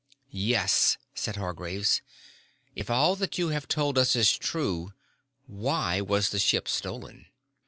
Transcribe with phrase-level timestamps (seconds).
[0.31, 2.01] "Yes," said Hargraves.
[2.75, 4.93] "If all that you have told us is true,
[5.45, 7.27] why was the ship stolen?"